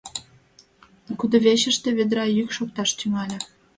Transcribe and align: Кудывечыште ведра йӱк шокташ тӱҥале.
Кудывечыште 1.19 1.89
ведра 1.97 2.25
йӱк 2.35 2.49
шокташ 2.57 2.89
тӱҥале. 2.99 3.37